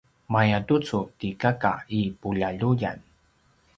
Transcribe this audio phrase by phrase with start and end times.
[0.33, 2.99] mayatucu ti kaka i puljaljuyan